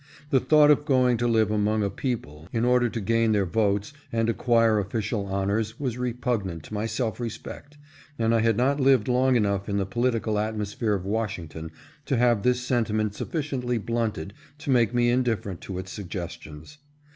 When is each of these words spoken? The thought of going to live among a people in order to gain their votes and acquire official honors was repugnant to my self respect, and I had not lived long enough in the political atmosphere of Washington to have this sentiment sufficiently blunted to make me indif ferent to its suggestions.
The 0.31 0.39
thought 0.39 0.71
of 0.71 0.83
going 0.83 1.17
to 1.17 1.27
live 1.27 1.51
among 1.51 1.83
a 1.83 1.89
people 1.91 2.47
in 2.51 2.65
order 2.65 2.89
to 2.89 2.99
gain 2.99 3.33
their 3.33 3.45
votes 3.45 3.93
and 4.11 4.29
acquire 4.29 4.79
official 4.79 5.27
honors 5.27 5.79
was 5.79 5.95
repugnant 5.99 6.63
to 6.63 6.73
my 6.73 6.87
self 6.87 7.19
respect, 7.19 7.77
and 8.17 8.33
I 8.33 8.39
had 8.39 8.57
not 8.57 8.79
lived 8.79 9.07
long 9.07 9.35
enough 9.35 9.69
in 9.69 9.77
the 9.77 9.85
political 9.85 10.39
atmosphere 10.39 10.95
of 10.95 11.05
Washington 11.05 11.69
to 12.07 12.17
have 12.17 12.41
this 12.41 12.61
sentiment 12.63 13.13
sufficiently 13.13 13.77
blunted 13.77 14.33
to 14.57 14.71
make 14.71 14.91
me 14.91 15.11
indif 15.11 15.35
ferent 15.43 15.59
to 15.59 15.77
its 15.77 15.91
suggestions. 15.91 16.79